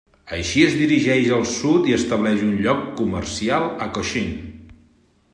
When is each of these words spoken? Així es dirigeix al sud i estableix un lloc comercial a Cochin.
Així 0.35 0.61
es 0.67 0.75
dirigeix 0.77 1.27
al 1.35 1.43
sud 1.49 1.89
i 1.91 1.93
estableix 1.97 2.41
un 2.47 2.55
lloc 2.67 2.81
comercial 3.01 3.67
a 3.85 3.89
Cochin. 3.99 4.33